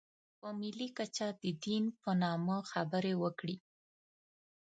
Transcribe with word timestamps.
په 0.39 0.47
ملي 0.59 0.87
کچه 0.97 1.27
د 1.41 1.43
دین 1.63 1.83
په 2.01 2.11
نامه 2.23 2.57
خبرې 2.71 3.13
وکړي. 3.23 3.57